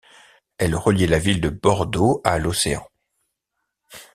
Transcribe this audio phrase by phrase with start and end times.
[0.57, 2.83] Elle reliait la ville de Bordeaux à l'Océan.